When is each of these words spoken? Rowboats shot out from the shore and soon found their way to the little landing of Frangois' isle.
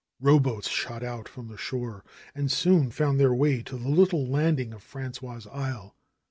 Rowboats 0.19 0.67
shot 0.67 1.03
out 1.03 1.29
from 1.29 1.47
the 1.47 1.57
shore 1.59 2.03
and 2.33 2.51
soon 2.51 2.89
found 2.89 3.19
their 3.19 3.35
way 3.35 3.61
to 3.61 3.77
the 3.77 3.87
little 3.87 4.25
landing 4.25 4.73
of 4.73 4.83
Frangois' 4.83 5.45
isle. 5.53 5.95